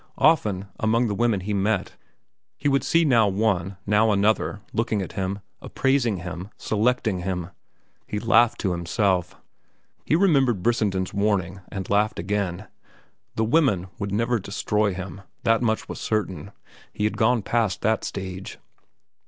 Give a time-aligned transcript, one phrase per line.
[0.17, 1.95] Often, among the women he met,
[2.57, 7.51] he would see now one, now another, looking at him, appraising him, selecting him.
[8.07, 9.35] He laughed to himself.
[10.03, 12.65] He remembered Brissenden's warning and laughed again.
[13.35, 16.51] The women would never destroy him, that much was certain.
[16.91, 18.57] He had gone past that stage.